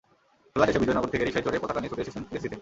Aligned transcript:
খেলা 0.51 0.65
শেষে 0.67 0.81
বিজয়নগর 0.81 1.11
থেকে 1.13 1.23
রিকশায় 1.23 1.45
চড়ে 1.45 1.61
পতাকা 1.63 1.79
নিয়ে 1.81 1.91
ছুটে 1.91 2.03
এসেছেন 2.03 2.23
টিএসসিতে। 2.29 2.55